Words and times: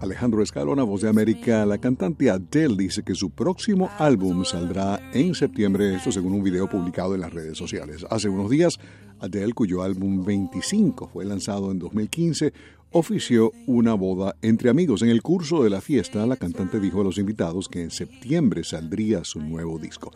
Alejandro 0.00 0.40
Escalona, 0.40 0.84
voz 0.84 1.02
de 1.02 1.08
América, 1.08 1.66
la 1.66 1.78
cantante 1.78 2.30
Adele 2.30 2.76
dice 2.76 3.02
que 3.02 3.16
su 3.16 3.30
próximo 3.30 3.90
álbum 3.98 4.44
saldrá 4.44 5.00
en 5.12 5.34
septiembre, 5.34 5.96
esto 5.96 6.12
según 6.12 6.34
un 6.34 6.44
video 6.44 6.70
publicado 6.70 7.16
en 7.16 7.22
las 7.22 7.32
redes 7.32 7.58
sociales. 7.58 8.06
Hace 8.08 8.28
unos 8.28 8.48
días, 8.48 8.78
Adele, 9.18 9.52
cuyo 9.52 9.82
álbum 9.82 10.24
25 10.24 11.08
fue 11.08 11.24
lanzado 11.24 11.72
en 11.72 11.80
2015, 11.80 12.52
ofició 12.92 13.50
una 13.66 13.94
boda 13.94 14.36
entre 14.42 14.70
amigos. 14.70 15.02
En 15.02 15.08
el 15.08 15.22
curso 15.22 15.64
de 15.64 15.70
la 15.70 15.80
fiesta, 15.80 16.24
la 16.24 16.36
cantante 16.36 16.78
dijo 16.78 17.00
a 17.00 17.04
los 17.04 17.18
invitados 17.18 17.68
que 17.68 17.82
en 17.82 17.90
septiembre 17.90 18.62
saldría 18.62 19.24
su 19.24 19.40
nuevo 19.40 19.80
disco. 19.80 20.12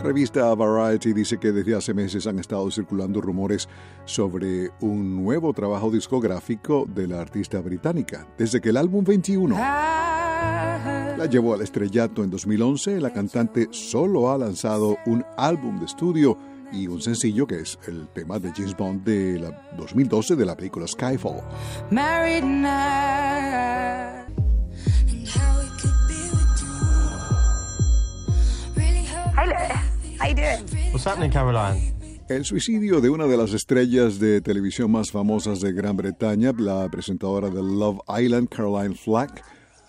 La 0.00 0.06
revista 0.06 0.54
Variety 0.54 1.12
dice 1.12 1.36
que 1.36 1.52
desde 1.52 1.76
hace 1.76 1.92
meses 1.92 2.26
han 2.26 2.38
estado 2.38 2.70
circulando 2.70 3.20
rumores 3.20 3.68
sobre 4.06 4.70
un 4.80 5.22
nuevo 5.22 5.52
trabajo 5.52 5.90
discográfico 5.90 6.86
de 6.88 7.06
la 7.06 7.20
artista 7.20 7.60
británica. 7.60 8.26
Desde 8.38 8.62
que 8.62 8.70
el 8.70 8.78
álbum 8.78 9.04
21 9.04 9.54
la 9.56 11.28
llevó 11.30 11.52
al 11.52 11.60
estrellato 11.60 12.24
en 12.24 12.30
2011, 12.30 12.98
la 12.98 13.12
cantante 13.12 13.68
solo 13.72 14.32
ha 14.32 14.38
lanzado 14.38 14.96
un 15.04 15.22
álbum 15.36 15.78
de 15.78 15.84
estudio 15.84 16.38
y 16.72 16.86
un 16.86 17.02
sencillo 17.02 17.46
que 17.46 17.60
es 17.60 17.78
el 17.86 18.08
tema 18.08 18.38
de 18.38 18.52
James 18.52 18.74
Bond 18.74 19.04
de 19.04 19.38
la 19.38 19.70
2012 19.76 20.34
de 20.34 20.46
la 20.46 20.56
película 20.56 20.86
Skyfall. 20.88 21.42
What's 30.92 31.06
happening, 31.06 31.30
Caroline? 31.30 31.94
El 32.28 32.44
suicidio 32.44 33.00
de 33.00 33.10
una 33.10 33.26
de 33.26 33.36
las 33.36 33.52
estrellas 33.52 34.20
de 34.20 34.40
televisión 34.40 34.92
más 34.92 35.10
famosas 35.10 35.60
de 35.60 35.72
Gran 35.72 35.96
Bretaña, 35.96 36.52
la 36.56 36.88
presentadora 36.88 37.48
de 37.48 37.62
Love 37.62 37.98
Island, 38.20 38.48
Caroline 38.48 38.94
Flack, 38.94 39.42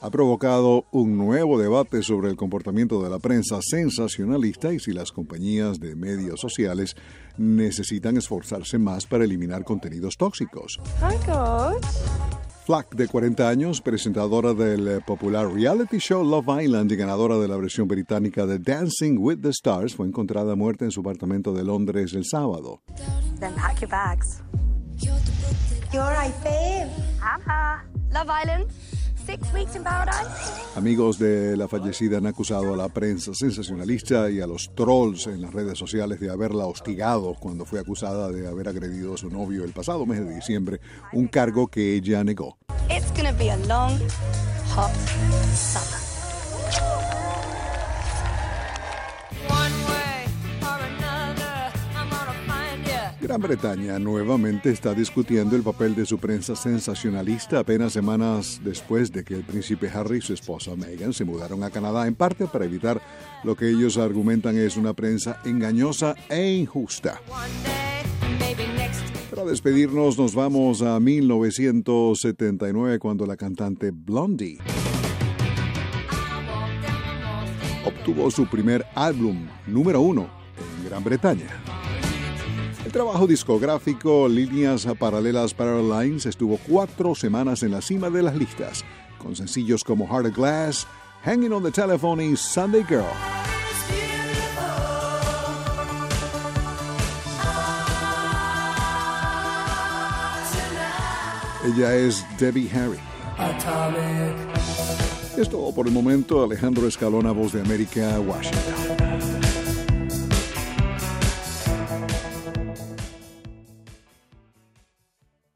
ha 0.00 0.10
provocado 0.10 0.84
un 0.90 1.16
nuevo 1.16 1.58
debate 1.58 2.02
sobre 2.02 2.28
el 2.28 2.36
comportamiento 2.36 3.02
de 3.02 3.08
la 3.08 3.18
prensa 3.18 3.60
sensacionalista 3.62 4.72
y 4.72 4.78
si 4.78 4.92
las 4.92 5.12
compañías 5.12 5.80
de 5.80 5.96
medios 5.96 6.40
sociales 6.40 6.94
necesitan 7.38 8.16
esforzarse 8.16 8.78
más 8.78 9.06
para 9.06 9.24
eliminar 9.24 9.64
contenidos 9.64 10.16
tóxicos. 10.18 10.78
Flack, 12.66 12.96
de 12.96 13.06
40 13.06 13.48
años, 13.48 13.80
presentadora 13.80 14.52
del 14.52 14.88
eh, 14.88 15.00
popular 15.00 15.48
reality 15.48 15.98
show 15.98 16.24
Love 16.24 16.64
Island 16.64 16.90
y 16.90 16.96
ganadora 16.96 17.38
de 17.38 17.46
la 17.46 17.56
versión 17.56 17.86
británica 17.86 18.44
de 18.44 18.58
Dancing 18.58 19.18
with 19.20 19.38
the 19.40 19.50
Stars, 19.50 19.94
fue 19.94 20.04
encontrada 20.04 20.56
muerta 20.56 20.84
en 20.84 20.90
su 20.90 20.98
apartamento 20.98 21.52
de 21.52 21.62
Londres 21.62 22.12
el 22.14 22.24
sábado. 22.24 22.82
Then 23.38 23.54
pack 23.54 23.80
your 23.80 23.88
bags. 23.88 24.42
You're 25.92 26.10
right, 26.10 26.34
babe. 26.42 26.90
Love 28.10 28.30
Island. 28.42 28.95
Six 29.26 29.52
weeks 29.52 29.74
in 29.74 29.82
paradise. 29.82 30.28
Amigos 30.76 31.18
de 31.18 31.56
la 31.56 31.66
fallecida 31.66 32.18
han 32.18 32.26
acusado 32.26 32.72
a 32.72 32.76
la 32.76 32.88
prensa 32.88 33.34
sensacionalista 33.34 34.30
y 34.30 34.40
a 34.40 34.46
los 34.46 34.72
trolls 34.74 35.26
en 35.26 35.42
las 35.42 35.52
redes 35.52 35.76
sociales 35.76 36.20
de 36.20 36.30
haberla 36.30 36.66
hostigado 36.66 37.34
cuando 37.34 37.64
fue 37.64 37.80
acusada 37.80 38.30
de 38.30 38.46
haber 38.46 38.68
agredido 38.68 39.14
a 39.14 39.16
su 39.16 39.28
novio 39.28 39.64
el 39.64 39.72
pasado 39.72 40.06
mes 40.06 40.20
de 40.20 40.34
diciembre, 40.34 40.80
un 41.12 41.26
cargo 41.26 41.66
que 41.66 41.94
ella 41.96 42.22
negó. 42.22 42.56
It's 42.88 43.10
gonna 43.16 43.32
be 43.32 43.50
a 43.50 43.56
long, 43.66 43.98
hot 44.74 44.92
summer. 45.54 47.05
Gran 53.36 53.50
Bretaña 53.50 53.98
nuevamente 53.98 54.70
está 54.70 54.94
discutiendo 54.94 55.56
el 55.56 55.62
papel 55.62 55.94
de 55.94 56.06
su 56.06 56.16
prensa 56.16 56.56
sensacionalista 56.56 57.58
apenas 57.58 57.92
semanas 57.92 58.62
después 58.64 59.12
de 59.12 59.24
que 59.24 59.34
el 59.34 59.42
príncipe 59.42 59.90
Harry 59.90 60.16
y 60.16 60.20
su 60.22 60.32
esposa 60.32 60.74
Meghan 60.74 61.12
se 61.12 61.26
mudaron 61.26 61.62
a 61.62 61.68
Canadá 61.68 62.06
en 62.06 62.14
parte 62.14 62.46
para 62.46 62.64
evitar 62.64 62.98
lo 63.44 63.54
que 63.54 63.68
ellos 63.68 63.98
argumentan 63.98 64.56
es 64.56 64.78
una 64.78 64.94
prensa 64.94 65.38
engañosa 65.44 66.14
e 66.30 66.54
injusta. 66.54 67.20
Para 69.28 69.44
despedirnos 69.44 70.16
nos 70.16 70.34
vamos 70.34 70.80
a 70.80 70.98
1979 70.98 72.98
cuando 72.98 73.26
la 73.26 73.36
cantante 73.36 73.90
Blondie 73.90 74.56
obtuvo 77.84 78.30
su 78.30 78.46
primer 78.46 78.86
álbum 78.94 79.46
número 79.66 80.00
uno 80.00 80.26
en 80.78 80.88
Gran 80.88 81.04
Bretaña. 81.04 81.75
El 82.86 82.92
trabajo 82.92 83.26
discográfico 83.26 84.28
Líneas 84.28 84.86
Paralelas 84.96 85.52
Paralines 85.52 86.24
estuvo 86.24 86.56
cuatro 86.68 87.16
semanas 87.16 87.64
en 87.64 87.72
la 87.72 87.82
cima 87.82 88.10
de 88.10 88.22
las 88.22 88.36
listas, 88.36 88.84
con 89.18 89.34
sencillos 89.34 89.82
como 89.82 90.06
Heart 90.06 90.26
of 90.26 90.36
Glass, 90.36 90.86
Hanging 91.24 91.52
on 91.52 91.64
the 91.64 91.72
Telephone 91.72 92.24
y 92.24 92.36
Sunday 92.36 92.84
Girl. 92.84 93.02
Ella 101.64 101.96
es 101.96 102.24
Debbie 102.38 102.70
Harry. 102.70 103.00
Es 105.36 105.50
todo 105.50 105.74
por 105.74 105.88
el 105.88 105.92
momento. 105.92 106.44
Alejandro 106.44 106.86
Escalona, 106.86 107.32
Voz 107.32 107.52
de 107.52 107.62
América, 107.62 108.20
Washington. 108.20 109.05